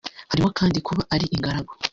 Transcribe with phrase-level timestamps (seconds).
[0.31, 1.71] Harimo kandi kuba ari ingaragu